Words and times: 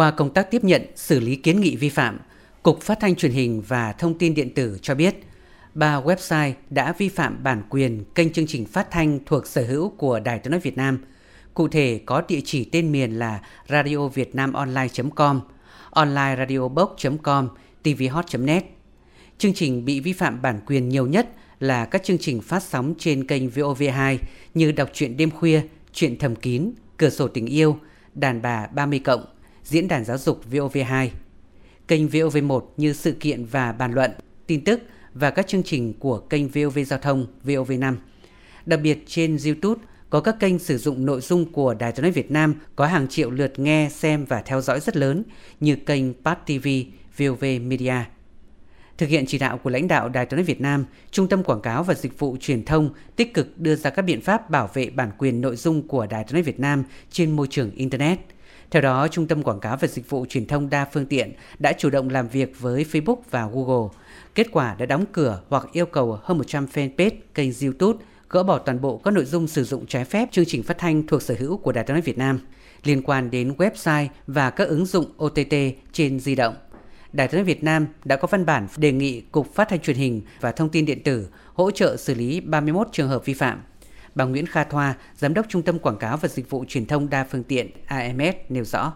Qua 0.00 0.10
công 0.10 0.30
tác 0.30 0.50
tiếp 0.50 0.64
nhận, 0.64 0.82
xử 0.96 1.20
lý 1.20 1.36
kiến 1.36 1.60
nghị 1.60 1.76
vi 1.76 1.88
phạm, 1.88 2.18
Cục 2.62 2.80
Phát 2.80 3.00
thanh 3.00 3.16
Truyền 3.16 3.32
hình 3.32 3.62
và 3.68 3.92
Thông 3.92 4.18
tin 4.18 4.34
Điện 4.34 4.54
tử 4.54 4.78
cho 4.82 4.94
biết, 4.94 5.14
ba 5.74 6.00
website 6.00 6.52
đã 6.70 6.92
vi 6.98 7.08
phạm 7.08 7.42
bản 7.42 7.62
quyền 7.70 8.04
kênh 8.14 8.32
chương 8.32 8.46
trình 8.46 8.66
phát 8.66 8.90
thanh 8.90 9.18
thuộc 9.26 9.46
sở 9.46 9.64
hữu 9.64 9.88
của 9.88 10.20
Đài 10.20 10.38
Tiếng 10.38 10.50
Nói 10.50 10.60
Việt 10.60 10.76
Nam. 10.76 10.98
Cụ 11.54 11.68
thể 11.68 12.00
có 12.06 12.22
địa 12.28 12.40
chỉ 12.44 12.64
tên 12.64 12.92
miền 12.92 13.18
là 13.18 13.40
radiovietnamonline.com, 13.68 15.40
onlineradiobox.com, 15.90 17.48
tvhot.net. 17.82 18.64
Chương 19.38 19.54
trình 19.54 19.84
bị 19.84 20.00
vi 20.00 20.12
phạm 20.12 20.42
bản 20.42 20.60
quyền 20.66 20.88
nhiều 20.88 21.06
nhất 21.06 21.28
là 21.58 21.84
các 21.84 22.02
chương 22.04 22.18
trình 22.18 22.40
phát 22.40 22.62
sóng 22.62 22.94
trên 22.98 23.26
kênh 23.26 23.48
VOV2 23.48 24.18
như 24.54 24.72
Đọc 24.72 24.88
truyện 24.92 25.16
đêm 25.16 25.30
khuya, 25.30 25.62
Chuyện 25.92 26.18
thầm 26.18 26.36
kín, 26.36 26.70
Cửa 26.96 27.10
sổ 27.10 27.28
tình 27.28 27.46
yêu, 27.46 27.78
Đàn 28.14 28.42
bà 28.42 28.66
30 28.66 28.98
cộng, 28.98 29.24
Diễn 29.64 29.88
đàn 29.88 30.04
giáo 30.04 30.18
dục 30.18 30.40
VOV2. 30.50 31.08
Kênh 31.88 32.08
VOV1 32.08 32.62
như 32.76 32.92
sự 32.92 33.12
kiện 33.12 33.44
và 33.44 33.72
bàn 33.72 33.92
luận, 33.92 34.10
tin 34.46 34.64
tức 34.64 34.80
và 35.14 35.30
các 35.30 35.48
chương 35.48 35.62
trình 35.62 35.92
của 35.98 36.18
kênh 36.18 36.48
VOV 36.48 36.78
Giao 36.86 36.98
thông 36.98 37.26
VOV5. 37.44 37.94
Đặc 38.66 38.80
biệt 38.82 39.04
trên 39.06 39.36
YouTube 39.44 39.82
có 40.10 40.20
các 40.20 40.36
kênh 40.40 40.58
sử 40.58 40.78
dụng 40.78 41.06
nội 41.06 41.20
dung 41.20 41.52
của 41.52 41.74
Đài 41.74 41.92
Tiếng 41.92 42.04
hình 42.04 42.12
Việt 42.12 42.30
Nam 42.30 42.54
có 42.76 42.86
hàng 42.86 43.08
triệu 43.08 43.30
lượt 43.30 43.58
nghe, 43.58 43.88
xem 43.90 44.24
và 44.24 44.42
theo 44.42 44.60
dõi 44.60 44.80
rất 44.80 44.96
lớn 44.96 45.22
như 45.60 45.76
kênh 45.76 46.02
Pat 46.24 46.46
TV, 46.46 46.68
VOV 47.16 47.44
Media. 47.62 47.94
Thực 48.98 49.08
hiện 49.08 49.26
chỉ 49.26 49.38
đạo 49.38 49.58
của 49.58 49.70
lãnh 49.70 49.88
đạo 49.88 50.08
Đài 50.08 50.26
Tiếng 50.26 50.38
hình 50.38 50.46
Việt 50.46 50.60
Nam, 50.60 50.84
Trung 51.10 51.28
tâm 51.28 51.42
Quảng 51.42 51.60
cáo 51.60 51.82
và 51.82 51.94
Dịch 51.94 52.18
vụ 52.18 52.36
Truyền 52.40 52.64
thông 52.64 52.90
tích 53.16 53.34
cực 53.34 53.58
đưa 53.58 53.76
ra 53.76 53.90
các 53.90 54.02
biện 54.02 54.20
pháp 54.20 54.50
bảo 54.50 54.70
vệ 54.74 54.90
bản 54.90 55.10
quyền 55.18 55.40
nội 55.40 55.56
dung 55.56 55.88
của 55.88 56.06
Đài 56.06 56.24
Tiếng 56.24 56.34
hình 56.34 56.44
Việt 56.44 56.60
Nam 56.60 56.84
trên 57.10 57.30
môi 57.30 57.46
trường 57.50 57.70
internet. 57.70 58.18
Theo 58.70 58.82
đó, 58.82 59.08
Trung 59.08 59.26
tâm 59.26 59.42
Quảng 59.42 59.60
cáo 59.60 59.76
và 59.76 59.88
Dịch 59.88 60.10
vụ 60.10 60.26
Truyền 60.28 60.46
thông 60.46 60.70
đa 60.70 60.84
phương 60.92 61.06
tiện 61.06 61.32
đã 61.58 61.72
chủ 61.72 61.90
động 61.90 62.08
làm 62.08 62.28
việc 62.28 62.60
với 62.60 62.86
Facebook 62.92 63.16
và 63.30 63.48
Google. 63.52 63.88
Kết 64.34 64.46
quả 64.52 64.74
đã 64.74 64.86
đóng 64.86 65.04
cửa 65.12 65.40
hoặc 65.48 65.66
yêu 65.72 65.86
cầu 65.86 66.18
hơn 66.22 66.38
100 66.38 66.66
fanpage 66.74 67.10
kênh 67.34 67.50
YouTube 67.62 68.04
gỡ 68.30 68.42
bỏ 68.42 68.58
toàn 68.58 68.80
bộ 68.80 68.98
các 68.98 69.10
nội 69.10 69.24
dung 69.24 69.46
sử 69.46 69.64
dụng 69.64 69.86
trái 69.86 70.04
phép 70.04 70.28
chương 70.32 70.44
trình 70.44 70.62
phát 70.62 70.78
thanh 70.78 71.06
thuộc 71.06 71.22
sở 71.22 71.34
hữu 71.38 71.56
của 71.56 71.72
Đài 71.72 71.84
Tiếng 71.84 71.94
nói 71.94 72.00
Việt 72.00 72.18
Nam 72.18 72.40
liên 72.84 73.02
quan 73.02 73.30
đến 73.30 73.52
website 73.58 74.06
và 74.26 74.50
các 74.50 74.68
ứng 74.68 74.86
dụng 74.86 75.06
OTT 75.24 75.54
trên 75.92 76.20
di 76.20 76.34
động. 76.34 76.54
Đài 77.12 77.28
Tiếng 77.28 77.38
nói 77.38 77.44
Việt 77.44 77.64
Nam 77.64 77.86
đã 78.04 78.16
có 78.16 78.28
văn 78.30 78.46
bản 78.46 78.66
đề 78.76 78.92
nghị 78.92 79.20
Cục 79.20 79.54
Phát 79.54 79.68
thanh 79.68 79.80
Truyền 79.80 79.96
hình 79.96 80.22
và 80.40 80.52
Thông 80.52 80.68
tin 80.68 80.86
điện 80.86 81.02
tử 81.02 81.28
hỗ 81.54 81.70
trợ 81.70 81.96
xử 81.96 82.14
lý 82.14 82.40
31 82.40 82.88
trường 82.92 83.08
hợp 83.08 83.24
vi 83.24 83.34
phạm. 83.34 83.62
Bà 84.14 84.24
Nguyễn 84.24 84.46
Kha 84.46 84.64
Thoa, 84.64 84.94
Giám 85.16 85.34
đốc 85.34 85.46
Trung 85.48 85.62
tâm 85.62 85.78
Quảng 85.78 85.96
cáo 85.96 86.16
và 86.16 86.28
Dịch 86.28 86.50
vụ 86.50 86.64
Truyền 86.68 86.86
thông 86.86 87.10
đa 87.10 87.26
phương 87.30 87.42
tiện 87.42 87.70
AMS 87.86 88.36
nêu 88.48 88.64
rõ. 88.64 88.92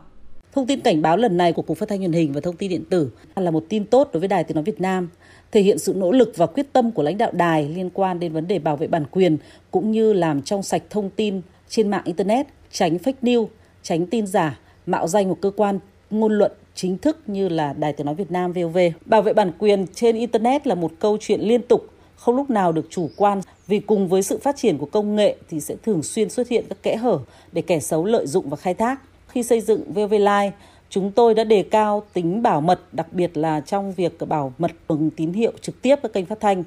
Thông 0.52 0.66
tin 0.66 0.80
cảnh 0.80 1.02
báo 1.02 1.16
lần 1.16 1.36
này 1.36 1.52
của 1.52 1.62
Cục 1.62 1.78
Phát 1.78 1.88
thanh 1.88 2.00
Truyền 2.00 2.12
hình 2.12 2.32
và 2.32 2.40
Thông 2.40 2.56
tin 2.56 2.70
điện 2.70 2.84
tử 2.90 3.10
là 3.36 3.50
một 3.50 3.64
tin 3.68 3.84
tốt 3.84 4.10
đối 4.12 4.20
với 4.20 4.28
Đài 4.28 4.44
Tiếng 4.44 4.54
nói 4.54 4.64
Việt 4.64 4.80
Nam, 4.80 5.08
thể 5.52 5.60
hiện 5.62 5.78
sự 5.78 5.94
nỗ 5.96 6.12
lực 6.12 6.32
và 6.36 6.46
quyết 6.46 6.72
tâm 6.72 6.90
của 6.90 7.02
lãnh 7.02 7.18
đạo 7.18 7.30
đài 7.32 7.68
liên 7.68 7.90
quan 7.90 8.20
đến 8.20 8.32
vấn 8.32 8.48
đề 8.48 8.58
bảo 8.58 8.76
vệ 8.76 8.86
bản 8.86 9.04
quyền 9.10 9.36
cũng 9.70 9.90
như 9.90 10.12
làm 10.12 10.42
trong 10.42 10.62
sạch 10.62 10.82
thông 10.90 11.10
tin 11.10 11.40
trên 11.68 11.90
mạng 11.90 12.02
internet, 12.04 12.46
tránh 12.70 12.96
fake 12.96 13.12
news, 13.22 13.46
tránh 13.82 14.06
tin 14.06 14.26
giả, 14.26 14.58
mạo 14.86 15.08
danh 15.08 15.28
một 15.28 15.38
cơ 15.40 15.50
quan 15.56 15.78
ngôn 16.10 16.32
luận 16.32 16.52
chính 16.74 16.98
thức 16.98 17.18
như 17.26 17.48
là 17.48 17.72
Đài 17.72 17.92
Tiếng 17.92 18.06
Nói 18.06 18.14
Việt 18.14 18.30
Nam 18.30 18.52
VOV. 18.52 18.78
Bảo 19.04 19.22
vệ 19.22 19.32
bản 19.32 19.52
quyền 19.58 19.86
trên 19.94 20.16
Internet 20.16 20.66
là 20.66 20.74
một 20.74 20.92
câu 20.98 21.16
chuyện 21.20 21.40
liên 21.40 21.62
tục, 21.62 21.86
không 22.16 22.36
lúc 22.36 22.50
nào 22.50 22.72
được 22.72 22.86
chủ 22.90 23.10
quan 23.16 23.40
vì 23.66 23.80
cùng 23.80 24.08
với 24.08 24.22
sự 24.22 24.38
phát 24.38 24.56
triển 24.56 24.78
của 24.78 24.86
công 24.86 25.16
nghệ 25.16 25.36
thì 25.50 25.60
sẽ 25.60 25.74
thường 25.82 26.02
xuyên 26.02 26.30
xuất 26.30 26.48
hiện 26.48 26.64
các 26.68 26.82
kẽ 26.82 26.96
hở 26.96 27.18
để 27.52 27.62
kẻ 27.62 27.80
xấu 27.80 28.04
lợi 28.04 28.26
dụng 28.26 28.50
và 28.50 28.56
khai 28.56 28.74
thác. 28.74 29.00
Khi 29.28 29.42
xây 29.42 29.60
dựng 29.60 29.92
VV 29.92 30.12
Live, 30.12 30.52
chúng 30.90 31.12
tôi 31.12 31.34
đã 31.34 31.44
đề 31.44 31.62
cao 31.70 32.02
tính 32.12 32.42
bảo 32.42 32.60
mật, 32.60 32.80
đặc 32.92 33.12
biệt 33.12 33.36
là 33.36 33.60
trong 33.60 33.92
việc 33.92 34.28
bảo 34.28 34.52
mật 34.58 34.72
bằng 34.88 35.10
tín 35.10 35.32
hiệu 35.32 35.52
trực 35.60 35.82
tiếp 35.82 35.96
các 36.02 36.12
kênh 36.12 36.26
phát 36.26 36.40
thanh. 36.40 36.62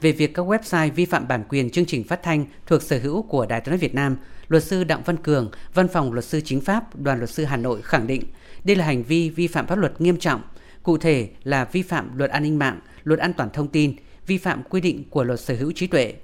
Về 0.00 0.12
việc 0.12 0.34
các 0.34 0.46
website 0.46 0.90
vi 0.90 1.04
phạm 1.04 1.28
bản 1.28 1.44
quyền 1.48 1.70
chương 1.70 1.86
trình 1.86 2.04
phát 2.04 2.22
thanh 2.22 2.44
thuộc 2.66 2.82
sở 2.82 2.98
hữu 2.98 3.22
của 3.22 3.46
Đài 3.46 3.60
Tiếng 3.60 3.70
nói 3.72 3.78
Việt 3.78 3.94
Nam, 3.94 4.16
luật 4.48 4.64
sư 4.64 4.84
Đặng 4.84 5.02
Văn 5.04 5.16
Cường, 5.16 5.50
Văn 5.74 5.88
phòng 5.88 6.12
luật 6.12 6.24
sư 6.24 6.40
chính 6.44 6.60
pháp, 6.60 6.96
Đoàn 6.96 7.18
luật 7.18 7.30
sư 7.30 7.44
Hà 7.44 7.56
Nội 7.56 7.82
khẳng 7.82 8.06
định 8.06 8.22
đây 8.64 8.76
là 8.76 8.84
hành 8.84 9.02
vi 9.02 9.30
vi 9.30 9.46
phạm 9.46 9.66
pháp 9.66 9.78
luật 9.78 10.00
nghiêm 10.00 10.16
trọng, 10.16 10.42
cụ 10.82 10.98
thể 10.98 11.28
là 11.44 11.64
vi 11.64 11.82
phạm 11.82 12.18
luật 12.18 12.30
an 12.30 12.42
ninh 12.42 12.58
mạng, 12.58 12.80
luật 13.04 13.20
an 13.20 13.32
toàn 13.32 13.50
thông 13.52 13.68
tin, 13.68 13.96
vi 14.26 14.38
phạm 14.38 14.62
quy 14.62 14.80
định 14.80 15.04
của 15.10 15.24
luật 15.24 15.40
sở 15.40 15.54
hữu 15.54 15.72
trí 15.72 15.86
tuệ. 15.86 16.14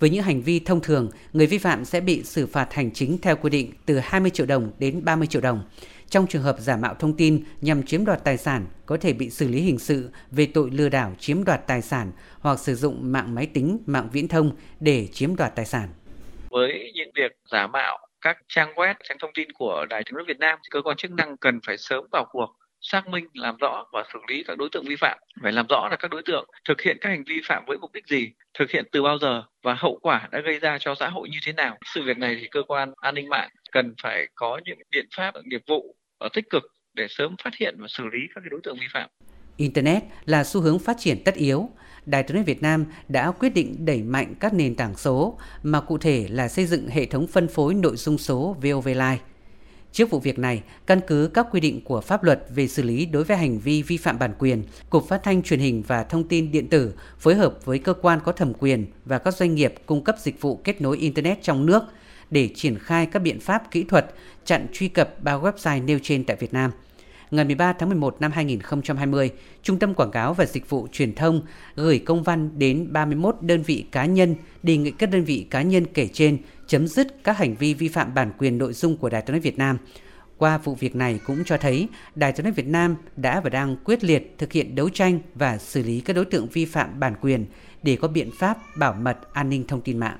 Với 0.00 0.10
những 0.10 0.22
hành 0.22 0.42
vi 0.42 0.60
thông 0.60 0.80
thường, 0.80 1.10
người 1.32 1.46
vi 1.46 1.58
phạm 1.58 1.84
sẽ 1.84 2.00
bị 2.00 2.22
xử 2.22 2.46
phạt 2.46 2.74
hành 2.74 2.90
chính 2.90 3.18
theo 3.18 3.36
quy 3.36 3.50
định 3.50 3.72
từ 3.86 3.98
20 3.98 4.30
triệu 4.30 4.46
đồng 4.46 4.72
đến 4.78 5.04
30 5.04 5.26
triệu 5.26 5.42
đồng. 5.42 5.62
Trong 6.08 6.26
trường 6.26 6.42
hợp 6.42 6.56
giả 6.58 6.76
mạo 6.76 6.94
thông 6.94 7.16
tin 7.16 7.44
nhằm 7.60 7.82
chiếm 7.82 8.04
đoạt 8.04 8.24
tài 8.24 8.36
sản, 8.36 8.66
có 8.86 8.96
thể 8.96 9.12
bị 9.12 9.30
xử 9.30 9.48
lý 9.48 9.60
hình 9.60 9.78
sự 9.78 10.10
về 10.30 10.46
tội 10.46 10.70
lừa 10.70 10.88
đảo 10.88 11.14
chiếm 11.18 11.44
đoạt 11.44 11.66
tài 11.66 11.82
sản 11.82 12.12
hoặc 12.40 12.58
sử 12.58 12.74
dụng 12.74 13.12
mạng 13.12 13.34
máy 13.34 13.46
tính, 13.46 13.78
mạng 13.86 14.08
viễn 14.12 14.28
thông 14.28 14.56
để 14.80 15.06
chiếm 15.12 15.36
đoạt 15.36 15.56
tài 15.56 15.66
sản. 15.66 15.88
Với 16.50 16.92
những 16.94 17.10
việc 17.14 17.32
giả 17.50 17.66
mạo 17.66 17.98
các 18.20 18.36
trang 18.48 18.74
web, 18.74 18.94
trang 19.08 19.18
thông 19.20 19.30
tin 19.34 19.52
của 19.52 19.86
Đài 19.90 20.02
Tiếng 20.06 20.14
nói 20.14 20.24
Việt 20.28 20.38
Nam, 20.38 20.58
cơ 20.70 20.82
quan 20.82 20.96
chức 20.96 21.10
năng 21.10 21.36
cần 21.36 21.60
phải 21.66 21.78
sớm 21.78 22.04
vào 22.12 22.26
cuộc 22.32 22.56
xác 22.82 23.08
minh, 23.08 23.26
làm 23.34 23.56
rõ 23.56 23.84
và 23.92 24.04
xử 24.12 24.18
lý 24.28 24.44
các 24.46 24.58
đối 24.58 24.68
tượng 24.72 24.84
vi 24.84 24.96
phạm. 24.96 25.18
Phải 25.42 25.52
làm 25.52 25.66
rõ 25.66 25.88
là 25.90 25.96
các 25.96 26.10
đối 26.10 26.22
tượng 26.22 26.48
thực 26.68 26.80
hiện 26.80 26.96
các 27.00 27.08
hành 27.08 27.24
vi 27.26 27.40
phạm 27.44 27.64
với 27.66 27.78
mục 27.78 27.92
đích 27.92 28.06
gì, 28.06 28.32
thực 28.58 28.70
hiện 28.70 28.84
từ 28.92 29.02
bao 29.02 29.18
giờ 29.18 29.42
và 29.62 29.74
hậu 29.74 29.98
quả 30.02 30.28
đã 30.32 30.40
gây 30.40 30.58
ra 30.58 30.78
cho 30.80 30.94
xã 30.94 31.08
hội 31.08 31.28
như 31.28 31.38
thế 31.46 31.52
nào. 31.52 31.76
Sự 31.94 32.02
việc 32.02 32.18
này 32.18 32.36
thì 32.40 32.48
cơ 32.50 32.62
quan 32.68 32.92
an 32.96 33.14
ninh 33.14 33.28
mạng 33.28 33.50
cần 33.72 33.94
phải 34.02 34.28
có 34.34 34.60
những 34.64 34.78
biện 34.90 35.06
pháp 35.16 35.34
nghiệp 35.44 35.62
vụ 35.66 35.96
ở 36.18 36.28
tích 36.32 36.50
cực 36.50 36.62
để 36.94 37.06
sớm 37.08 37.36
phát 37.44 37.54
hiện 37.54 37.76
và 37.78 37.86
xử 37.88 38.04
lý 38.12 38.18
các 38.34 38.44
đối 38.50 38.60
tượng 38.62 38.76
vi 38.80 38.86
phạm. 38.92 39.08
Internet 39.56 40.02
là 40.24 40.44
xu 40.44 40.60
hướng 40.60 40.78
phát 40.78 40.96
triển 40.98 41.24
tất 41.24 41.34
yếu. 41.34 41.70
Đài 42.06 42.22
Tiếng 42.22 42.34
nói 42.34 42.44
Việt 42.44 42.62
Nam 42.62 42.84
đã 43.08 43.30
quyết 43.30 43.54
định 43.54 43.84
đẩy 43.84 44.02
mạnh 44.02 44.34
các 44.40 44.54
nền 44.54 44.74
tảng 44.74 44.96
số, 44.96 45.38
mà 45.62 45.80
cụ 45.80 45.98
thể 45.98 46.26
là 46.30 46.48
xây 46.48 46.66
dựng 46.66 46.88
hệ 46.88 47.06
thống 47.06 47.26
phân 47.26 47.48
phối 47.48 47.74
nội 47.74 47.96
dung 47.96 48.18
số 48.18 48.56
VOV 48.62 48.86
Live. 48.86 49.18
Trước 49.92 50.10
vụ 50.10 50.18
việc 50.18 50.38
này, 50.38 50.62
căn 50.86 51.00
cứ 51.06 51.30
các 51.34 51.46
quy 51.50 51.60
định 51.60 51.80
của 51.84 52.00
pháp 52.00 52.24
luật 52.24 52.44
về 52.54 52.68
xử 52.68 52.82
lý 52.82 53.06
đối 53.06 53.24
với 53.24 53.36
hành 53.36 53.58
vi 53.58 53.82
vi 53.82 53.96
phạm 53.96 54.18
bản 54.18 54.32
quyền, 54.38 54.62
Cục 54.90 55.08
Phát 55.08 55.22
thanh 55.22 55.42
Truyền 55.42 55.60
hình 55.60 55.82
và 55.86 56.04
Thông 56.04 56.28
tin 56.28 56.52
Điện 56.52 56.68
tử 56.68 56.94
phối 57.18 57.34
hợp 57.34 57.64
với 57.64 57.78
cơ 57.78 57.94
quan 57.94 58.20
có 58.24 58.32
thẩm 58.32 58.52
quyền 58.54 58.86
và 59.04 59.18
các 59.18 59.36
doanh 59.36 59.54
nghiệp 59.54 59.74
cung 59.86 60.04
cấp 60.04 60.16
dịch 60.18 60.40
vụ 60.40 60.56
kết 60.64 60.80
nối 60.80 60.98
Internet 60.98 61.42
trong 61.42 61.66
nước 61.66 61.82
để 62.30 62.48
triển 62.54 62.78
khai 62.78 63.06
các 63.06 63.18
biện 63.18 63.40
pháp 63.40 63.70
kỹ 63.70 63.84
thuật 63.84 64.06
chặn 64.44 64.66
truy 64.72 64.88
cập 64.88 65.22
ba 65.22 65.38
website 65.38 65.84
nêu 65.84 65.98
trên 66.02 66.24
tại 66.24 66.36
Việt 66.36 66.52
Nam– 66.52 66.70
ngày 67.32 67.44
13 67.44 67.72
tháng 67.72 67.88
11 67.88 68.20
năm 68.20 68.32
2020, 68.32 69.30
Trung 69.62 69.78
tâm 69.78 69.94
Quảng 69.94 70.10
cáo 70.10 70.34
và 70.34 70.44
Dịch 70.44 70.70
vụ 70.70 70.88
Truyền 70.92 71.14
thông 71.14 71.42
gửi 71.76 71.98
công 71.98 72.22
văn 72.22 72.50
đến 72.58 72.86
31 72.90 73.36
đơn 73.40 73.62
vị 73.62 73.84
cá 73.92 74.06
nhân 74.06 74.34
đề 74.62 74.76
nghị 74.76 74.90
các 74.90 75.10
đơn 75.10 75.24
vị 75.24 75.46
cá 75.50 75.62
nhân 75.62 75.86
kể 75.94 76.08
trên 76.12 76.38
chấm 76.72 76.86
dứt 76.86 77.24
các 77.24 77.38
hành 77.38 77.54
vi 77.54 77.74
vi 77.74 77.88
phạm 77.88 78.14
bản 78.14 78.32
quyền 78.38 78.58
nội 78.58 78.72
dung 78.72 78.96
của 78.96 79.08
Đài 79.08 79.22
Tiếng 79.22 79.32
nói 79.32 79.40
Việt 79.40 79.58
Nam. 79.58 79.78
Qua 80.38 80.58
vụ 80.58 80.74
việc 80.74 80.96
này 80.96 81.20
cũng 81.26 81.44
cho 81.44 81.56
thấy, 81.56 81.88
Đài 82.14 82.32
Tiếng 82.32 82.44
nói 82.44 82.52
Việt 82.52 82.66
Nam 82.66 82.96
đã 83.16 83.40
và 83.40 83.50
đang 83.50 83.76
quyết 83.84 84.04
liệt 84.04 84.34
thực 84.38 84.52
hiện 84.52 84.74
đấu 84.74 84.88
tranh 84.88 85.18
và 85.34 85.58
xử 85.58 85.82
lý 85.82 86.00
các 86.00 86.16
đối 86.16 86.24
tượng 86.24 86.48
vi 86.48 86.64
phạm 86.64 87.00
bản 87.00 87.14
quyền 87.20 87.46
để 87.82 87.96
có 88.00 88.08
biện 88.08 88.30
pháp 88.38 88.58
bảo 88.76 88.94
mật 88.94 89.18
an 89.32 89.48
ninh 89.48 89.66
thông 89.66 89.80
tin 89.80 89.98
mạng. 89.98 90.18